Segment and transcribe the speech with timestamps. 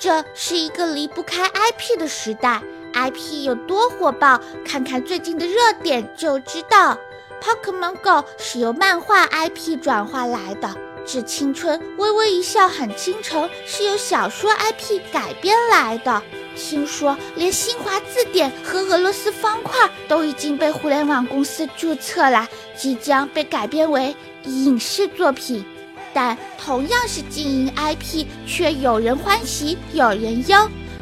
[0.00, 2.62] 这是一个离不开 IP 的时代
[2.94, 6.96] ，IP 有多火爆，看看最近的热点就知道。
[7.42, 10.68] Pokemon Go 是由漫画 IP 转化来的，
[11.04, 16.22] 《致青春》《微微一笑很倾城》是由小说 IP 改编来的。
[16.56, 25.62] 听说连新华字典和俄罗斯方块都已经被互联网公司注册了，即将被改编为影视作品。
[26.12, 30.56] 但同样是经营 IP，却有人欢喜有人忧。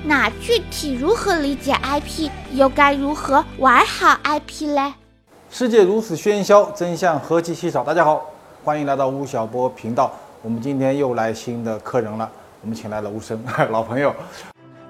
[0.04, 4.94] 那具体如何理解 IP，又该如何玩好 IP 嘞？
[5.50, 7.82] 世界如此喧嚣，真相何其稀少。
[7.82, 8.24] 大家好，
[8.64, 10.12] 欢迎来到吴晓波频道。
[10.42, 14.14] 我们今天又来新的客人了，我们请来了吴声， 老朋友。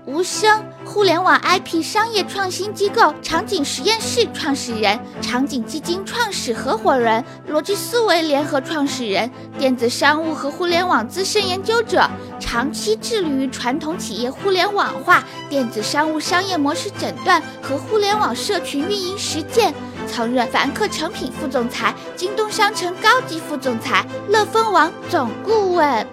[0.09, 12.09] 吴声，互联网 IP 商业创新机构场景实验室创始人，场景基金创始合伙人，逻辑思维联合创始人，电子商务和互联网资深研究者，
[12.41, 19.75] 长期致力于传统企业互联网化、电子商务商业模式诊断和互联网社群运营实践，
[20.07, 26.07] 曾任凡客诚品副总裁、京东商城高级副总裁、乐蜂网总顾问。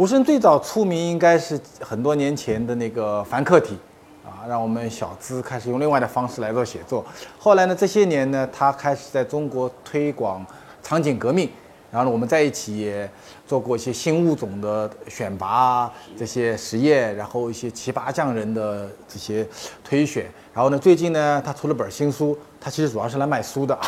[0.00, 3.76] 吴声最早出名应该是很多年前的那个凡客体，
[4.24, 7.04] 啊，让我们小资开始用另外的方式来做写作。
[7.38, 10.42] 后来呢，这些年呢，他开始在中国推广
[10.82, 11.50] 场景革命，
[11.92, 13.06] 然后呢，我们在一起也
[13.46, 19.46] 做过一些新物种的选拔啊这些实验，然后一些奇葩匠人的这些
[19.84, 20.24] 推选。
[20.54, 23.78] 然后呢，最近呢，他出了本新书，他其实主要是来卖书的，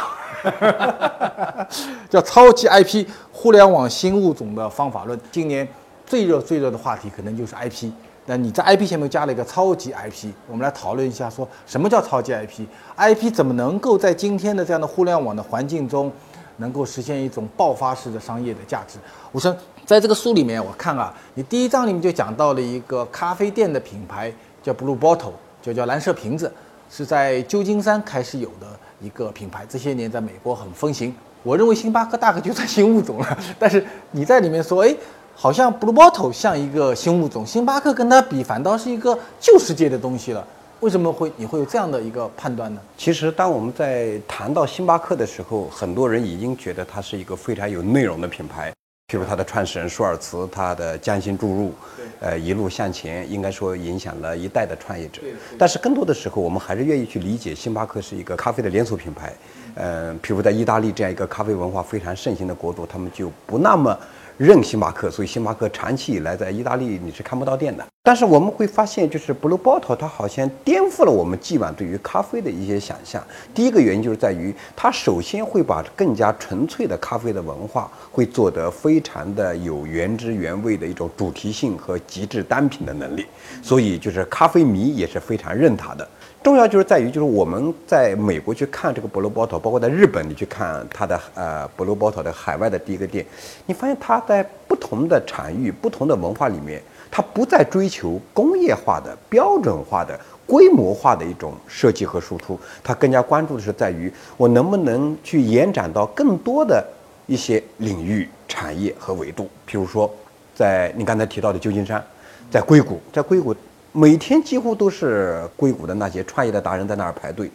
[2.11, 5.19] 叫《超级 IP 互联网新物种的方法论》。
[5.33, 5.67] 今年。
[6.13, 7.91] 最热最热的话题可能就是 IP，
[8.27, 16.13] 那你在 IP 前面加了一个超级 IP，我们来讨论一下，说什么叫超级 IP？IP 怎么能够在今天的这样的互联网的环境中，
[16.59, 18.99] 能够实现一种爆发式的商业的价值？
[19.33, 24.31] 吴生，在这个书里面，我看啊，你第一章里面就讲到了一个咖啡店的品牌
[24.63, 25.33] 叫 Blue Bottle，
[25.63, 26.53] 就叫蓝色瓶子，
[26.91, 28.67] 是在旧金山开始有的
[29.01, 31.15] 一个品牌，这些年在美国很风行。
[31.43, 34.95] 我认为星巴克大概就算 新物种了，但是你在里面说，哎。
[35.35, 40.47] 好像 Blue Bottle 像一个新物种，星巴克跟它比反倒是一个旧世界的东西了。
[40.81, 42.81] 为什么会你会有这样的一个判断呢？
[42.99, 48.73] 其实，当我们在谈到星巴克的时候，很多人已经觉得它是一个非常有内容的品牌。
[49.13, 51.73] 譬如它的创始人舒尔茨，他的匠心注入，
[52.19, 55.21] 呃，一路向前，应该说影响了一代的创业者。
[55.59, 59.33] 但是更多的时候，我们还是愿意去理解星巴克是一个咖啡的连锁品牌。
[59.75, 63.97] 呃，譬如在意大利这样一个咖啡文化非常盛行的国度，他们就不那么。
[64.43, 67.87] 认星巴克，所以星巴克长期以来在意大利你是看不到店的。
[68.05, 73.23] 但是我们会发现，就是 Blue Bottle 它好像颠覆了我们既往对于咖啡的一些想象。
[73.55, 83.25] 第一个原因就是在于，它首先会把更加纯粹的咖啡的文化会做得非常的有原汁原味的一种主题性和极致单品的能力，
[83.63, 86.09] 所以就是咖啡迷也是非常认它的。
[86.43, 93.25] 重要就是在于，就是我们在美国去看这个 Blue Bottle，包括在日本你去看它的呃 Blue Bottle 的海外的第一个店，
[93.65, 106.83] 你发现它在不同的场域、不同的文化里面，它不再追求工业化的、标准化的、规模化的一种设计和输出，它更加关注的是在于我能不能去延展到更多的
[107.27, 109.45] 一些领域、产业和维度。
[109.69, 110.11] 譬如说，
[110.55, 112.03] 在你刚才提到的旧金山，
[112.51, 113.55] 在硅谷，在硅谷。
[113.95, 117.51] 每天几乎都是硅谷的那些创业的达人在那儿排队。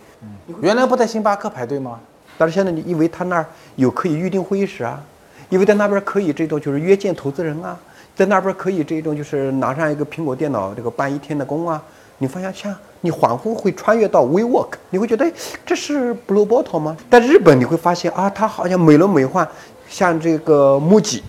[0.62, 2.00] 原来不在星巴克排队吗？
[2.38, 3.46] 但是现在你因为他那儿
[3.76, 5.04] 有可以预定会议室啊，
[5.50, 7.76] 因为在那边可以这种就是约见投资人啊，
[8.18, 11.82] 在那边可以这种就是拿上一个苹果电脑这个办一天的工啊。
[12.18, 15.32] 你发现像你恍惚会穿越到 WeWork，你会觉得
[15.64, 16.98] 这是 Blue Bottle 吗？
[17.12, 19.48] 在日本你会发现啊，它好像美轮美奂，
[19.88, 21.22] 像这个 MUJI。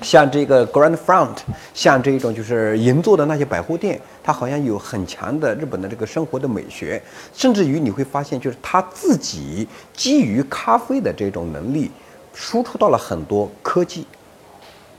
[0.00, 1.36] 像这个 Grand Front，
[1.72, 7.00] 像这种就是银座的那些百货店，它好像有很强的日本的这个生活的美学，
[7.32, 11.88] 甚至于你会发现，就是他自己基于咖啡的这种能力，
[12.34, 14.04] 输出到了很多科技、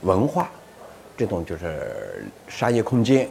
[0.00, 0.48] 文化，
[1.16, 3.28] 这种就是商业空间，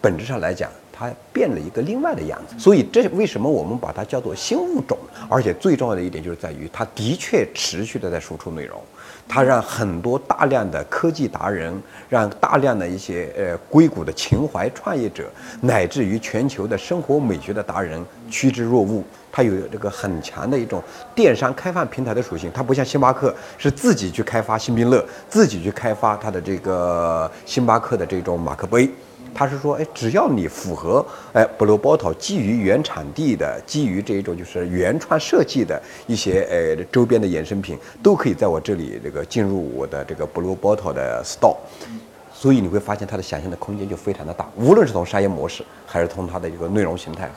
[0.00, 0.70] 本质上来讲。
[1.02, 4.96] 它变了一个另外的样子，所以这为什么我们把它叫做新物种？
[5.28, 8.80] 而且最重要的一点就是在于，它的确持续的在输出内容，
[9.26, 11.74] 它让很多大量的科技达人，
[12.08, 15.28] 让大量的一些呃硅谷的情怀创业者，
[15.60, 18.00] 乃至于全球的生活美学的达人
[18.30, 19.02] 趋之若鹜。
[19.34, 20.80] 它有这个很强的一种
[21.14, 28.88] 电商开放平台的属性，它不像星巴克是自己去开发星冰乐，自己去开发它的这个星巴克的这种马克杯。
[29.34, 41.56] 他是说，哎，只要你符合，哎，Blue Bottle 基于原产地的、基于这一种就是原创设计的一些呃周边的衍生品，都可以在我这里这个进入我的这个 Blue Bottle 的 store。
[42.34, 47.30] 所以你会发现它的想象的空间就非常的大，无论是从商业模式，还是从它的一个内容形态。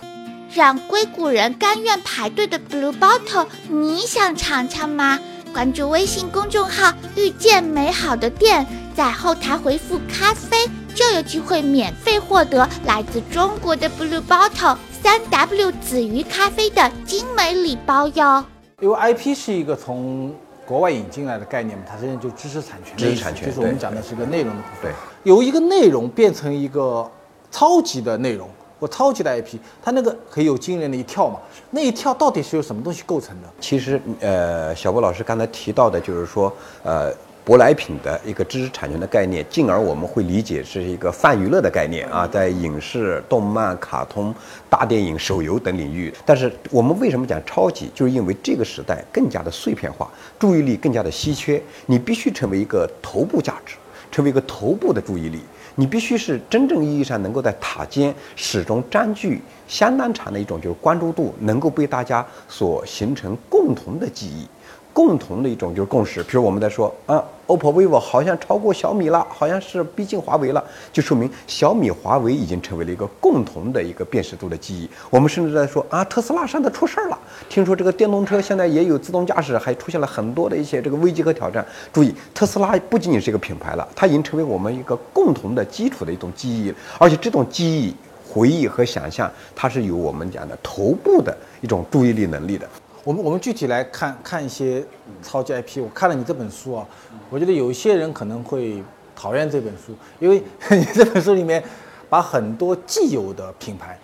[0.54, 5.20] 让硅谷人甘愿排队的 Blue Bottle，你想尝尝吗？
[5.56, 18.44] 关注微信公众号“遇见美好的店”，在后台回复“咖啡”，就有机会免费获得来自中国的 Blue Bottle 三 W 紫鱼咖啡的精美礼包哟。
[18.82, 20.36] 因为 IP 是一个从
[20.66, 24.92] 国外引进来的概念嘛，它实际上就知识产权知识产权就是我们讲的是一个内容的部分。
[24.92, 24.92] 对，
[25.24, 27.10] 由一个内容变成一个
[27.50, 28.50] 超级的内容
[28.88, 31.40] 超级的 IP，它那个可以有惊人的一跳嘛。
[31.72, 33.48] 那一跳到底是由什么东西构成的？
[33.60, 36.52] 其实，呃，小波老师刚才提到的，就是说，
[36.84, 37.12] 呃，
[37.46, 44.34] 舶来品的一个知识产权的概念，进而我们会理解是一个泛娱乐的概念啊，在影视、动漫、卡通、
[44.70, 46.12] 大电影、手游等领域。
[46.26, 47.92] 但是我们为什么讲超级？
[47.94, 50.10] 就是因为这个时代更加的碎片化，
[50.40, 53.76] 注意力更加的稀缺，你必须成为一个头部价值，
[54.12, 55.42] 成为一个头部的注意力。
[55.76, 64.48] 你必须是真正意义上能够在塔尖始终占据相当长的一种就是关注度，能够被大家所形成共同的记忆。
[64.96, 70.64] 共同的一种就是共识，比如我们在说啊，OPPO、vivo 好像超过小米了，好像是逼近华为了，
[70.94, 74.90] 就说明小米、华为已经成为了一个共同的一个辨识度的记忆。
[75.10, 77.20] 我们甚至在说啊，特斯拉上的出事儿了，
[77.50, 81.66] 听说这个电动车现在也有自动驾驶，还出现了很多的一些这个危机和挑战。
[81.92, 87.94] 注意，特斯拉不仅仅是一个品牌了，它已经成为我们一个共同的基础的一种记忆，而且这种记忆、
[88.26, 92.66] 回忆和想象，它是有我们讲的头部的一种注意力能力的。
[93.06, 94.84] 我们我们具体来看看一些
[95.22, 95.80] 超级 IP。
[95.80, 96.84] 我看了你这本书啊，
[97.30, 98.84] 我觉得有一些人可能会
[99.16, 100.42] 讨厌这本书，因为
[100.76, 101.64] 你这本书里面
[102.10, 104.00] 把很多既有的品牌，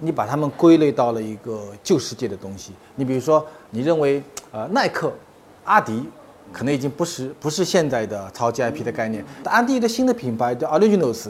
[0.00, 2.72] 你把它们归类到了一个旧世界的东西。
[2.94, 4.22] 你比如说，你认为
[4.52, 5.12] 呃耐克、
[5.64, 6.08] 阿迪
[6.52, 11.26] 可能已经不是不是现在的超级 IP 的概念，阿迪的新的品牌叫 Originals，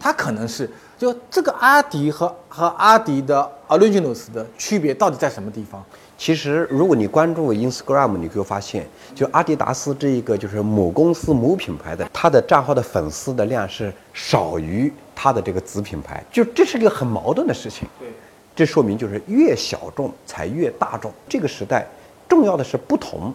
[0.00, 0.68] 它可能是
[0.98, 5.80] 就这个阿迪和和阿迪的 Originals 的区别到底在什么地方？
[6.24, 17.86] 其实，如果你关注 Instagram，你会发现，就阿迪达斯这一个就是母公司母品牌的，它的账号的粉丝的量是少于它的这个子品牌，就这是个很矛盾的事情。
[18.00, 18.08] 对，
[18.56, 21.12] 这说明就是越小众才越大众。
[21.28, 21.86] 这个时代，
[22.26, 23.30] 重要的是不同，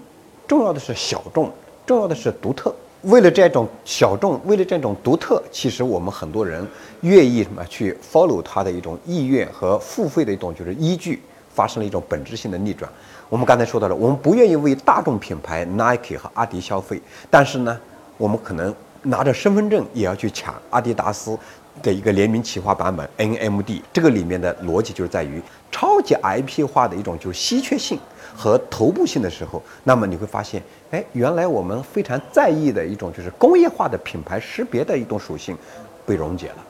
[0.48, 1.52] 重要的是小众，
[1.86, 2.74] 重要的是独特。
[3.04, 6.68] 为了这种小众，为了这种独特，其实我们很多人
[7.02, 11.22] 愿意什么去 follow 它的一种意愿和付费的一种就是依据。
[11.60, 12.90] 发生了一种本质性的逆转。
[13.28, 17.78] 我们刚才说到了，我们不愿意为大众品牌 Nike 和阿迪消费，但是呢，
[18.16, 18.74] 我们可能
[19.04, 21.38] 拿着身份证也要去抢阿迪达斯
[21.84, 23.82] 的一个联名企划版本 NMD。
[23.92, 28.00] 这个里面的逻辑就是在于超级 IP 化的一种就是稀缺性
[28.34, 35.58] 和头部性的时候，那么你会发现，哎，原来我们非常在意的一种就是工业化的品牌识别的一种属性
[36.06, 36.66] 被溶解了。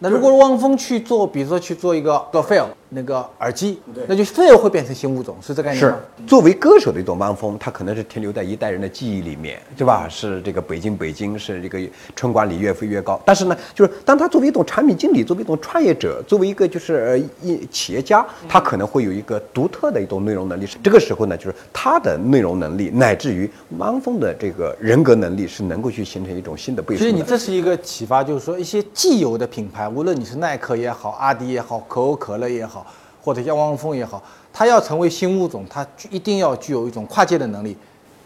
[0.00, 5.98] 那如果汪峰去做，比如说去做一个做 fail 那个耳机，那就 fail 会变成新物种，是这概念是吗？
[6.26, 10.06] 作为歌手的一种汪峰，他可能是停留在一代人的记忆里面，对吧？
[10.08, 11.78] 是这个北京北京，是这个
[12.14, 13.20] 春管里越飞越高。
[13.24, 20.66] 但是呢，就是当他作为一种产品经理，作为一种创业者，作为一个就是呃一企业家，他可能会有一个独特的一种内容能力。
[20.82, 27.04] 这个时候呢，就是他的内容能力，乃至于汪峰的这个人格能力，是能够去形成一种新的倍数的。
[27.04, 32.83] 其实你这是一个启发，就是说一些既有的品牌，无论你是耐克也好，阿迪也好，可口可乐也好，
[33.24, 37.74] 或者像汪峰也好，他要成为新物种，他一定要具有一种跨界的能力，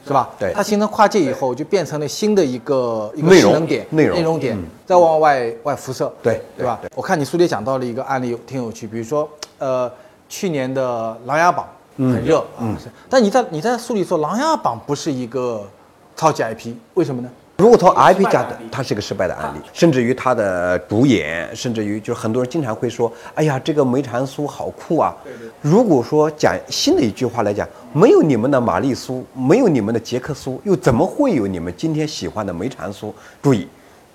[0.05, 0.29] 是吧？
[0.37, 6.91] 对它形成跨界以后，就变成了新的一个一个内容势能点、内容内容点嗯，再往外外辐射，对对吧对？
[6.97, 9.29] 我看你书里讲到了一个案例，挺有趣，比如说
[9.59, 9.89] 呃，
[10.29, 11.69] 去年的《琅琊榜》
[12.13, 15.65] 很热啊，是，但你在你在书里说《琅琊榜》不是一个
[16.17, 17.31] 超级 IP，为什么呢？
[17.59, 25.13] 如果从 IP 加的，它是一个失败的案例，甚至于它的主演，甚至于就是很多人经常会说，哎呀，这个梅长苏好酷啊。
[25.61, 33.13] 如果说讲新的一句话来讲，没有你们的玛丽苏，没有你们的杰克苏，又怎么会有你们今天喜欢的梅长苏？
[33.43, 33.67] 注意，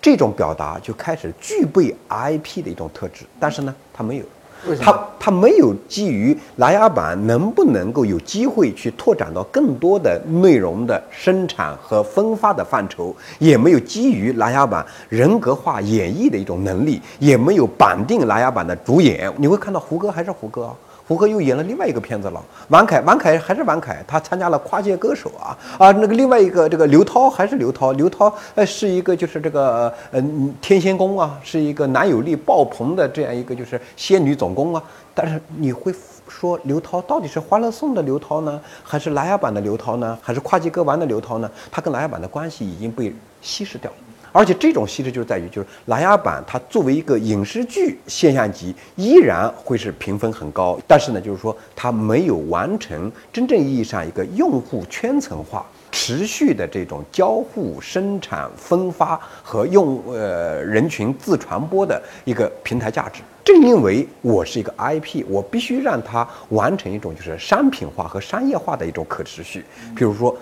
[0.02, 4.24] 这种表达就开始具备 IP 的一种特质，但是呢，它没有。
[4.68, 19.32] 为什么它它没有基于蓝牙版能不能够有机会去拓展到更多的内容的生产和分发的范畴，也没有基于蓝牙版人格化演绎的一种能力，也没有绑定蓝牙版的主演。
[19.38, 20.76] 你会看到胡歌还是胡歌啊？
[21.08, 34.82] 胡歌又演了另外一个片子了，王凯，王凯还是王凯，他参加了跨界歌手啊啊，那个另外一个这个刘涛还是刘涛，刘涛呃是一个就是这个嗯天仙宫啊，是一个男友力爆棚的这样一个就是仙女总宫啊，
[35.14, 35.94] 但是你会
[36.30, 41.52] 说刘涛到底是欢乐颂的刘涛呢，还是琅琊榜的刘涛呢，还是跨界歌王的刘涛呢？
[41.70, 43.98] 他跟琅琊榜的关系已经被稀释掉了。
[44.34, 50.78] 而且这种稀释就是在于，就是《琅琊榜》它作为一个影视剧现象级，依然会是评分很高。
[50.88, 63.22] 但是呢，就是说它没有完成真正意义上一个用户圈层化、持续的这种交互、生产、分发和用呃人群自传播的一个平台价值。
[63.44, 69.64] 正因为我是一个 IP，我必须让它完成一种就是商品化和商业化的一种可持续。
[69.96, 70.34] 比如说，《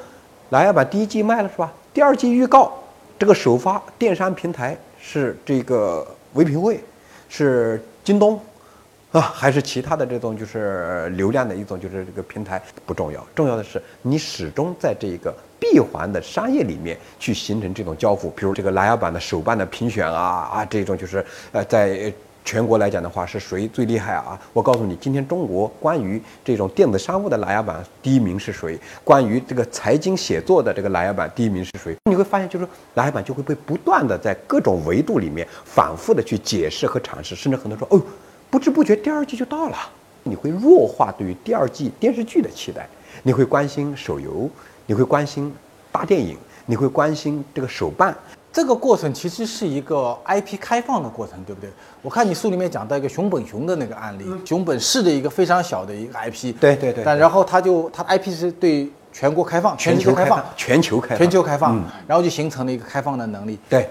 [0.51, 1.73] 琅琊榜》第一季卖了是吧？
[1.93, 2.71] 第二季预告。
[3.21, 6.79] 这个首发电商平台是这个唯品会，
[7.29, 8.41] 是京东，
[9.11, 22.11] 啊，还是其他的这种就是流量的一种就是这个平台不重要，重要的是你始终在这个闭环的商业里面去形成这种交付，比如这个蓝牙版的手办的评选啊啊，这种就是呃在。
[22.43, 24.39] 全国来讲的话，是谁最厉害啊？
[24.51, 28.77] 我告诉你，今天中国关于这种电子商务的琅琊榜第一名是谁？
[29.03, 31.95] 关于这个财经写作的这个琅琊榜第一名是谁？
[32.09, 38.01] 你会发现，就是琅琊榜就会被不断的在各种维度里面反复的去解释和阐释，甚至很多人说，哦，
[38.49, 39.77] 不知不觉第二季就到了，
[40.23, 42.87] 你会弱化对于第二季电视剧的期待，
[43.23, 44.49] 你会关心手游，
[44.87, 45.53] 你会关心
[45.91, 48.13] 大电影，你会关心这个手办。
[48.53, 51.69] 这个过程其实是一个 IP 开放的过程，对不对？
[52.01, 57.03] 我看你书里面讲到一个熊本熊的那个案例，熊本市的一个非常小的一个 IP，对对对。
[57.03, 63.57] 但然后他就他 IP 是对全国开放，全球开放，全球开放，全球开放，然后就形成了一个开放的能力。
[63.69, 63.89] 对。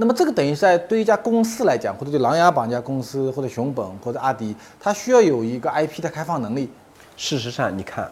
[0.00, 6.70] 那么这个等于是在对一家公司来讲，或者对琅琊榜这家公司，或者熊本或者阿迪，它需要有一个 IP 的开放能力。
[7.16, 8.08] 事实上，你看，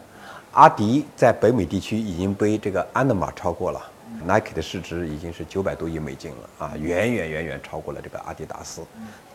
[0.51, 3.81] 阿迪在北美地区已经被这个安德玛超过了。
[4.25, 8.81] Nike 的市值已经是九百多亿美金了啊，远远远远超过了这个阿迪达斯。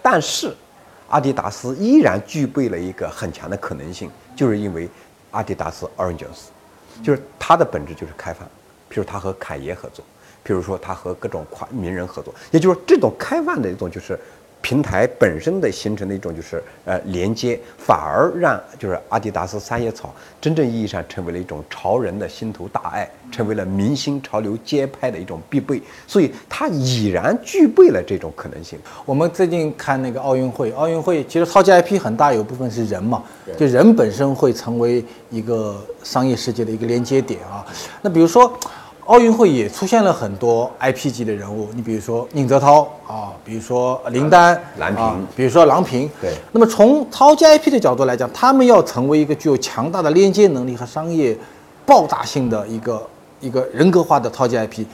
[0.03, 0.55] 但是，
[1.09, 4.89] 阿迪达斯依然具备了一个很强的可能性，就是因为
[5.31, 6.49] 阿迪达斯 Oranges，
[7.03, 8.47] 就是它的本质就是开放。
[8.91, 10.05] 譬如它和凯爷合作，
[10.45, 14.19] 譬如说它和各种跨名人合作，也就是说这种开放的一种就是。
[14.63, 28.79] 平台本身的形成的一种就是呃连接，反而让就是阿迪达斯三叶草真正意义上成为了一种潮人的心头大爱，成为了明星潮流街拍的一种必备，所以它已然具备了这种可能性。
[29.05, 33.23] 我们最近看那个奥运会，奥运会其实超级 IP 很大有部分是人嘛，
[33.59, 37.67] 就人本身会成为一个商业世界的一个连接点啊。
[38.01, 38.57] 那比如说。
[39.07, 46.09] 奥运会也出现了很多 IP 级的人物，你比如说宁泽涛啊，比如说林丹、郎平，比如说郎平。
[46.21, 46.33] 对。
[46.53, 51.37] 那么从超级 IP 的角度来讲，他们要成为一个具有强大的连接能力和商业
[51.85, 53.09] 爆炸性的一个
[53.41, 54.85] 一个人格化的超级 IP，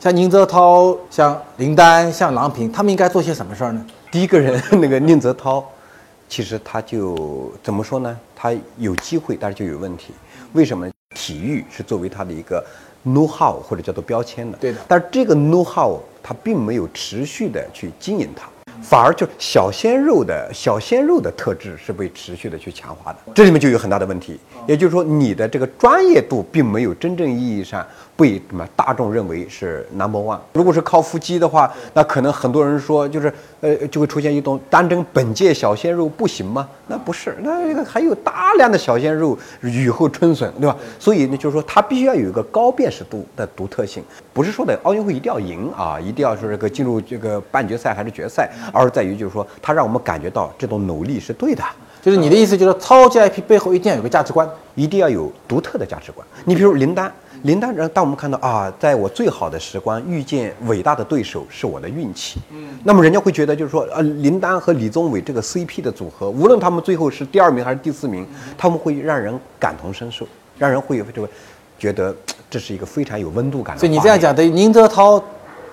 [0.00, 3.84] 像宁泽涛、像林丹、像郎平，他们应该做些什么事儿呢？
[4.10, 5.62] 第一个人，那个宁泽涛，
[6.26, 8.18] 其实他就怎么说呢？
[8.34, 10.14] 他有机会，但是就有问题。
[10.54, 10.88] 为什么？
[11.14, 12.64] 体育是作为他的一个。
[13.04, 14.78] Know how 或者叫做标签的，对的。
[14.86, 18.48] 但是这个 know how 它并没有持续的去经营它，
[18.82, 24.38] 反而就小鲜肉的小鲜肉的特质是被持续的去强化的，这里面就有很大的问题。
[24.66, 27.86] 也就是说，你的这个专业度并没有真正意义上。
[28.18, 30.40] 被什么大众认为是 number one。
[30.52, 36.68] 如果是靠腹肌的话，那可能很多人说就是呃就会出现一种单争本届小鲜肉不行吗？
[36.88, 40.76] 那不是，那这个还有大量的小鲜肉雨后春笋，对吧？
[40.98, 51.62] 所以呢，就是说它必须要有一个高辨识度的独特性，不是说的奥运会一定要赢啊，一定要说这个进入这个半决赛还是决赛，而在于就是说它让我们感觉到这种努力是对的。
[52.02, 56.26] 就是你的意思，就是超级 IP 背后一定要有个价值观，一定要有独特的价值观。
[56.44, 57.12] 你比如林丹。
[57.42, 62.40] 林丹，当我们看到啊，在我最好的时光遇见伟大的对手是我的运气。
[62.50, 68.26] 嗯，那么人家会觉得就是说，呃，林丹和李宗伟这个 CP 的组合，无论他们最后是第二名还是第四名，
[68.56, 70.26] 他们会让人感同身受，
[70.58, 71.28] 让人会有这个
[71.78, 72.14] 觉得
[72.50, 73.80] 这是一个非常有温度感的。
[73.80, 75.22] 所以你这样讲，等于宁泽涛，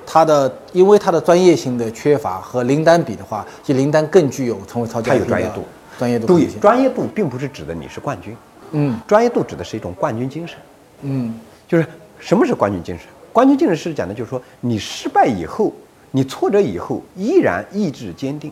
[0.06, 5.64] 他的因为他的专业性的缺乏和林丹比的话，就林丹更具有成为超级他有专业度，
[5.98, 8.38] 专业度对，专业度并不是指的你是冠军，
[8.72, 10.58] 嗯，专业度指的是一种冠军精神，
[11.02, 11.34] 嗯。
[11.68, 11.86] 就是
[12.20, 13.08] 什么是冠军精神？
[13.34, 15.74] 冠军精神是讲的，就是说你失败以后，
[16.12, 18.52] 你挫折以后，依然意志坚定，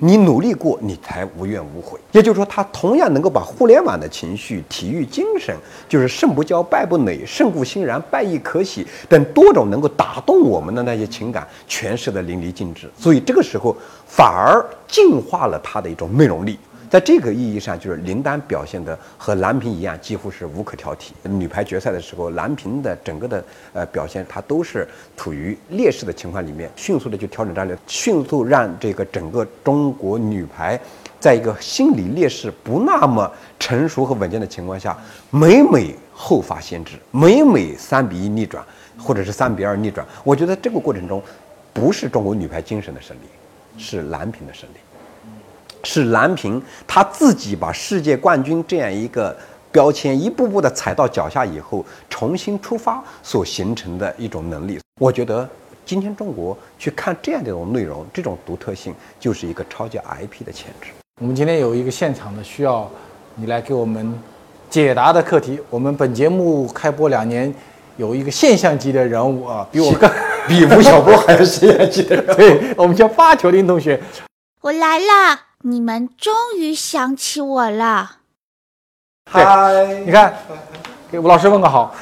[0.00, 1.98] 你努力过，你才无怨无悔。
[2.10, 5.56] 也就是说，他同样能够把互联网的情绪、体育精神，
[5.88, 12.90] 就是胜不骄、败不馁、胜固欣然、败亦可喜等多种能够打动我们的那些情感，诠释的淋漓尽致。
[12.98, 16.58] 所以这个时候，反而净化了他的一种内容力。
[16.90, 21.10] 在这个意义上，就是林丹表现的和蓝屏一样，几乎是无可挑剔。
[21.22, 30.80] 女排决赛的时候，蓝屏的整个的呃表现，她都是处于劣势的情况里面，迅速的就调整战略，迅速让这个整个中国女排，
[31.18, 34.96] 在一个心理劣势不那么成熟和稳健的情况下，
[35.30, 38.64] 每每后发先至，每每三比一逆转，
[38.98, 40.06] 或者是三比二逆转。
[40.22, 41.22] 我觉得这个过程中。
[41.76, 43.20] 不是中国女排精神的胜利，
[43.76, 44.76] 是蓝屏的胜利，
[45.86, 49.34] 是蓝屏他自己把世界冠军这样一个
[49.70, 54.80] 标签一步步的踩到脚下以后，重新出发所形成的一种能力。
[55.00, 55.48] 我觉得
[55.84, 60.88] 今天中国去看这样的一种内容，这种独特性，就是一个超级 IP 的潜质。
[61.20, 62.90] 我们今天有一个现场的需要
[63.36, 64.12] 你来给我们
[64.68, 65.60] 解答的课题。
[65.70, 67.54] 我们本节目开播两年，
[67.96, 70.10] 有一个现象级的人物啊，比我更
[70.48, 72.34] 比吴晓波还要现象级的人物。
[72.34, 74.00] 对，我们叫八九零同学。
[74.62, 78.18] 我来了，你们终于想起我了。
[79.28, 80.32] 嗨，你看，
[81.10, 81.92] 给吴老师问个好。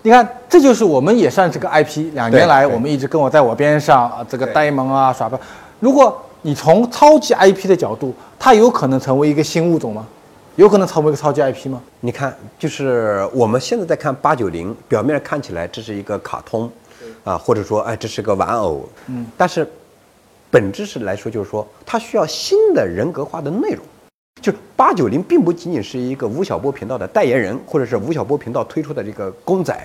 [0.00, 2.14] 你看，这就是我们也算是个 IP。
[2.14, 5.38] 两年来，我们一直跟我在我边上啊，这个呆萌啊耍笨。
[5.78, 10.06] 如果你从超级 IP 的角度，它有可能成为一个新物种吗？
[10.56, 11.82] 有可能成为一个超级 IP 吗？
[12.00, 16.72] 你看，就是我们现在在看八九零，表面看起来这是一个卡通，
[17.24, 19.70] 啊，或者说哎这是个玩偶，嗯，但是
[20.50, 23.84] 本质是来说就是说它需要新的人格化的内容。
[24.40, 29.76] 就是八九零并不仅仅是一个吴晓波频道的代言人，或者是吴晓波频道推出的这个公仔，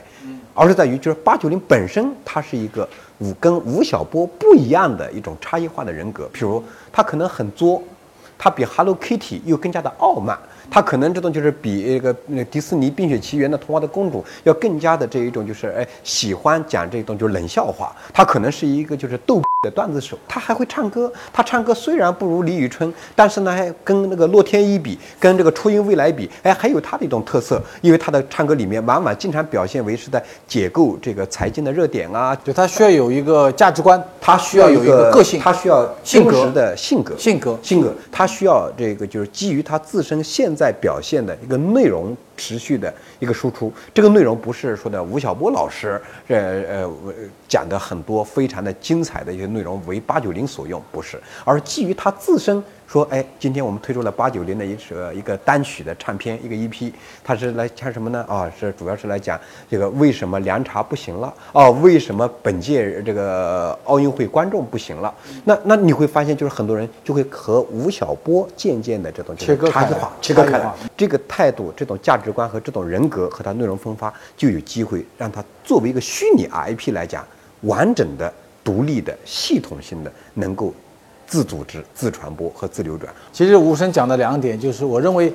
[0.53, 6.29] 而是在于就是八九零本身它是一个吴跟吴晓波不一样的一种差异化的人格。
[6.32, 7.82] 比如他可能很作，
[8.38, 10.38] 他比 Hello Kitty 又更加的傲慢，
[10.74, 43.70] 他可能这种就是比那个那迪士尼《冰雪奇缘》的童话的公主要更加的这一种就是哎喜欢讲这种就是冷笑话，他可能是一个就是逗的段子手，他还会唱歌，他唱歌虽然不如李宇春，但是呢还跟那个洛天依比，跟这个初音未来比，哎还有他的一种特色，因为他的唱歌里面往往经常表现为是在解构这个财经的热点啊，就他需要有一个价值观，他需要有一个个性，他需要性格的性格，性格性格，他需要这个就是基于他自身现在在表现的一个内容持续的一个输出。
[43.93, 46.38] 这个内容不是说的吴晓波老师呃
[46.70, 46.91] 呃
[47.50, 52.63] 讲的很多非常的精彩的一些内容为八九零所用，不是，而基于他自身。
[52.94, 58.24] 说，哎，今天我们推出了八九零的一首一个单曲的唱片，一个 EP，它是来唱什么呢？
[58.30, 61.34] 啊，是主要是来讲这个为什么凉茶不行了？
[61.54, 65.12] 哦，为什么本届这个奥运会观众不行了？
[65.44, 69.91] 那那你会发现，就是很多人就会和吴晓波渐渐的这种切割开
[70.22, 70.62] 切割开。
[70.96, 77.26] 这个态度、这种价值观和这种人格和他内容分发，就有机会让他作为一个虚拟 IP 来讲，
[77.62, 78.32] 完整的、
[78.63, 80.72] 独立的、系统性的能够。
[81.28, 83.14] 自组织、自传播和自流转。
[83.32, 85.34] 其实吴声讲的两点，就是我认为，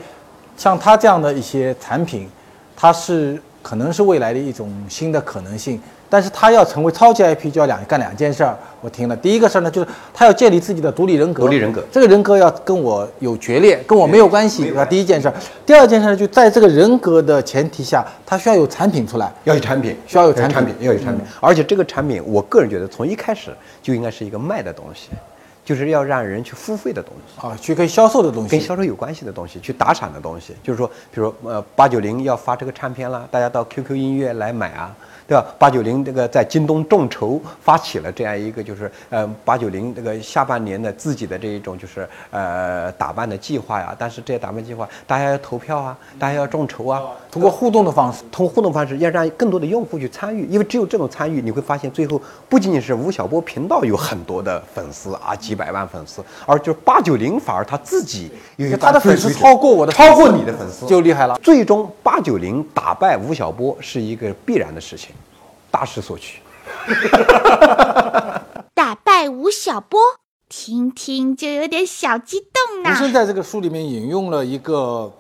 [0.57, 2.29] 像他这样的一些产品，
[2.77, 5.81] 它是可能是未来的一种新的可能性。
[6.11, 8.57] 但是他要成为超级 IP，就要两干两件事儿。
[8.81, 11.43] 我听了，第一个事儿呢，就是他要建立自己的独立人格。
[11.43, 14.83] 独立人格，这个人格要跟我有决裂，跟我没有关系，对吧？
[14.87, 15.35] 第一件事儿。
[15.67, 21.23] 第二件事儿，就在这个人格的前提下，他需要有产品出来，要有产品，需要有产品要有产品。
[21.41, 23.51] 而且这个产品，我个人觉得从一开始
[23.83, 25.11] 就应该是一个卖的东西。
[25.69, 30.55] 就是要让人去付费的东西啊，去跟销售的东西，跟销售有关系的东西，去打赏的东西。
[30.63, 34.97] 就是说，比如呃八九零要发这个唱片啦，大家到 QQ 音乐来买啊，
[35.29, 35.47] 对吧？
[35.59, 43.95] 八九零这个在京东众筹发起了这样一个就是呃八九零这个下半年的自己的这一种就是呃打扮的计划呀。
[43.99, 60.87] 但是这些打扮计划，大家要投票啊，大家要众筹啊，通过互动的方式，通过互动方式要让更多的用户去参与，因为只有这种参与，你会发现最后不仅仅是吴晓波频道有很多的粉丝啊，几百万粉丝，而就是八九零反而他自己有他的粉丝超过我的，超过你的粉丝。
[60.87, 61.39] 就厉害了。
[61.43, 65.11] 最终八九零打败吴晓波是一个必然的事情，
[65.71, 66.41] 大势所趋。
[68.75, 70.01] 打败吴晓波，
[70.49, 72.91] 听听就有点小激动呢。
[72.91, 75.13] 吴声在这个书里面引用了一个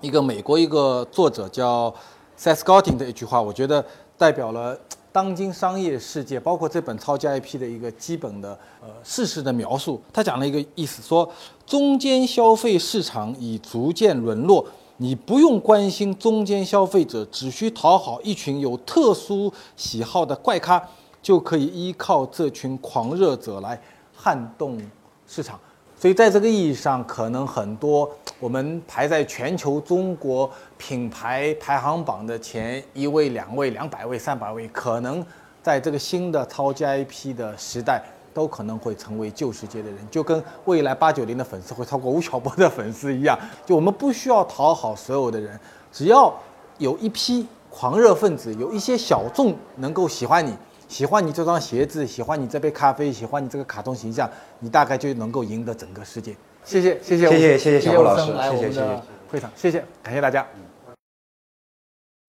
[0.00, 1.94] 一个美国一个作者叫
[2.38, 3.84] Seth Godin 的一句话，我觉得
[4.16, 4.78] 代表了
[5.12, 10.02] 当今商业世界，包括这本超级 IP 的一个基本的呃事实的描述。
[10.12, 11.30] 他讲了一个意思，说
[11.66, 14.66] 中间消费市场已逐渐沦落。
[15.02, 20.86] 你不用关心中间消费者，只需讨好一群有特殊喜好的怪咖，
[21.22, 23.80] 就可以依靠这群狂热者来
[24.14, 24.78] 撼动
[25.26, 25.58] 市场。
[25.98, 35.24] 所以，在这个意义上，可能很多我们排在全球中国品牌排行榜的前一位、两位、两百位、三百位，可能
[35.62, 38.02] 在这个新的超级 IP 的时代。
[38.32, 43.38] 都可能会成为旧世界的人，就跟未来八九零的粉丝会超过吴晓波的粉丝一样。
[43.66, 45.58] 就我们不需要讨好所有的人，
[45.92, 46.32] 只要
[46.78, 50.56] 有一批狂热分子，有一些小众能够喜欢你，
[50.88, 56.36] 喜欢你这双鞋子，喜欢你这杯咖啡，喜欢你这个卡通形象，你大概就能够赢得整个世界。
[56.64, 60.46] 谢谢，谢谢，谢谢，谢谢小吴老师，谢谢，谢谢会场，谢谢，感谢大家。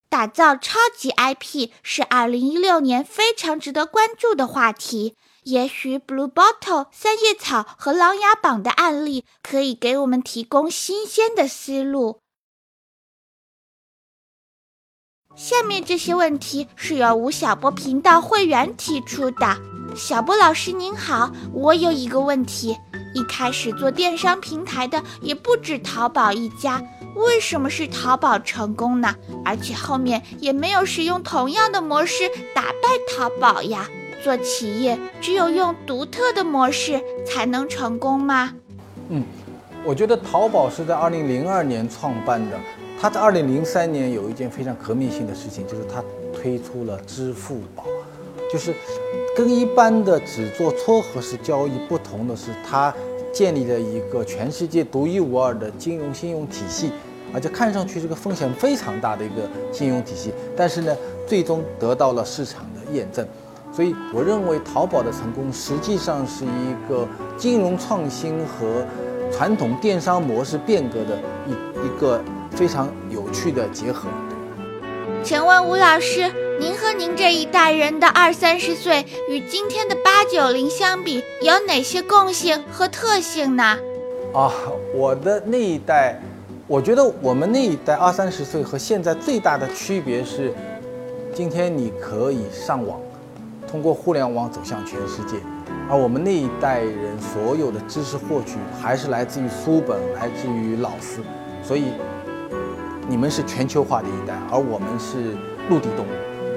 [0.08, 5.16] 打造超级 IP 是2016年非常值得关注的话题。
[5.44, 12.20] 也许 Blue Bottle、三叶草和琅琊榜的案例可以给我们提供新鲜的思路。
[15.34, 19.56] 下面这些问题是由吴晓波频道会员提出的。
[19.96, 22.76] 小波老师您好，我有一个问题：
[23.14, 26.82] 一开始做电商平台的也不止淘宝一家，
[27.16, 29.14] 为什么是淘宝成功呢？
[29.44, 33.88] 而且后面也没有使用同样的模式打败淘宝呀？
[34.22, 38.54] 做企业只有用独特的模式才能成功吗？
[39.08, 39.24] 嗯，
[39.84, 42.56] 我觉得淘宝是在二零零二年创办的，
[43.00, 47.84] 它在二零零三年有一件非常革命性的事情，就是它推出了支付宝，
[48.50, 48.72] 就是
[49.36, 52.94] 跟一般的只做撮合式交易不同的是，它
[53.32, 56.92] 建立了一个全世界独一无二的金融信用体系，
[57.34, 63.26] 而且看上去这个风险非常大的一个信用体系，但是呢，最终得到了市场的验证。
[63.74, 67.08] 所以，我认为淘宝的成功实际上是一个
[67.38, 68.84] 金融创新和
[69.32, 71.52] 传统电商模式变革的一
[71.86, 74.10] 一个非常有趣的结合。
[75.24, 76.30] 请问吴老师，
[76.60, 83.78] 您和您这一代人的二三十岁与今天的八九零相比，有哪些共性和特性呢？
[84.34, 84.52] 啊，
[84.94, 86.20] 我的那一代，
[86.66, 90.52] 我觉得我们那一代二三十岁和现在最大的区别是，
[91.32, 93.00] 今天你可以上网。
[93.72, 95.38] 通过互联网走向全世界，
[95.88, 101.22] 而我们那一代人所有的知识获取还是来自于书本，来自于老师，
[101.62, 101.84] 所以
[103.08, 105.38] 你们是全球化的一代，而我们是
[105.70, 106.10] 陆地动物。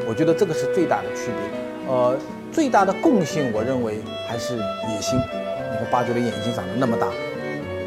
[0.05, 1.89] 我觉得这个是最大的区别。
[1.89, 2.17] 呃，
[2.51, 5.17] 最大的共性，我认为还是野心。
[5.17, 7.07] 你看八九的眼睛长得那么大，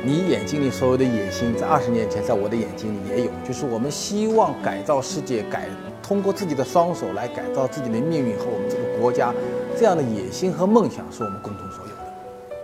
[0.02, 5.68] 你眼睛里所有的野心，在二十年前，在我的眼睛里也有，就是我们希望改造世界，改。
[6.08, 9.30] 通过自己的双手来改造自己的命运和我们这个国家，
[9.76, 11.96] 这样的野心和梦想是我们共同所有的。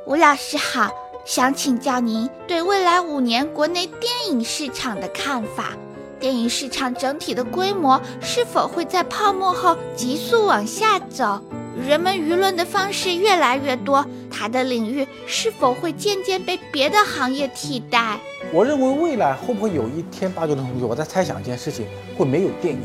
[0.06, 0.90] 吴老师好，
[1.26, 5.72] 想请教您对未来五年国内电影市场的看法。
[6.18, 11.38] 电影市场整体的规模是否会在泡沫后急速往下走？
[11.86, 18.18] 人们舆论的方式越来越多，它的领域是否会渐渐被别的行业替代？
[18.54, 21.84] 我认为未来会不会有一天，八九的同学，我在猜想一件事情，
[22.16, 22.80] 会没有电影。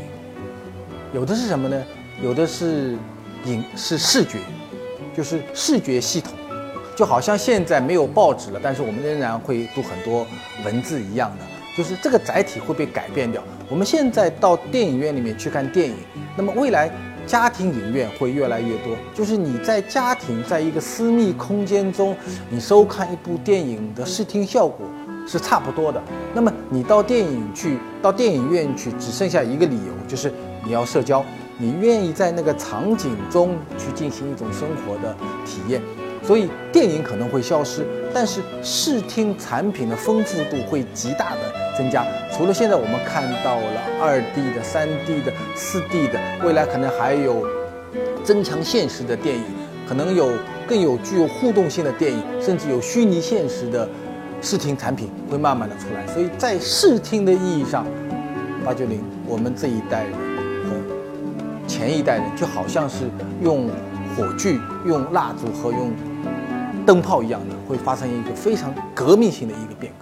[1.12, 1.82] 有的是什么呢？
[2.22, 2.96] 有的是
[3.44, 4.38] 影是视觉，
[5.16, 6.32] 就是视觉系统，
[6.94, 10.24] 就好像现在没有报纸了，但是我们仍然会读很多
[10.64, 11.44] 文字一样的，
[11.76, 13.42] 就是这个载体会被改变掉。
[13.68, 15.96] 我们现在到电影院里面去看电影，
[16.36, 16.88] 那么未来
[17.26, 22.16] 家庭影院会越来越多，就是你在家庭在一个私密空间中，
[22.48, 24.86] 你收看一部电影的视听效果
[25.26, 26.02] 是差不多的。
[26.34, 30.32] 那么你到电影去，到电影院去，只剩下一个理由，就是。
[30.62, 31.24] 你要社交，
[31.56, 35.80] 你愿意在那个场景中去进行一种生活的体验，
[36.22, 41.38] 所以电影可能会消失，但是视听产品的丰富度会极大的
[41.78, 42.04] 增加。
[42.30, 47.46] 除了现在我们看到了二 D 的、三 D 的、四 D 的，未来可能还有
[48.22, 49.44] 增强现实的电影，
[49.88, 50.28] 可能有
[50.68, 53.88] 更有具有互动性的电影，甚至有虚拟现实的
[54.42, 56.06] 视听产品会慢慢的出来。
[56.06, 57.86] 所以在视听的意义上，
[58.64, 61.00] 八九零我们这一代人和。
[61.68, 63.08] 前一代人就好像是
[63.40, 63.68] 用
[64.16, 65.92] 火炬、用蜡烛和用
[66.84, 69.99] 灯泡一样的，会发生一个非常革命性的一个变化。